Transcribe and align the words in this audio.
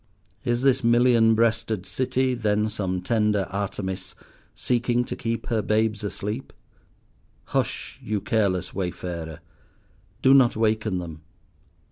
Is 0.43 0.63
this 0.63 0.83
million 0.83 1.35
breasted 1.35 1.85
City 1.85 2.33
then 2.33 2.69
some 2.69 3.01
tender 3.03 3.43
Artemis, 3.51 4.15
seeking 4.55 5.05
to 5.05 5.15
keep 5.15 5.45
her 5.45 5.61
babes 5.61 6.03
asleep? 6.03 6.53
"Hush, 7.43 7.99
you 8.01 8.19
careless 8.19 8.73
wayfarer; 8.73 9.41
do 10.23 10.33
not 10.33 10.55
waken 10.55 10.97
them. 10.97 11.21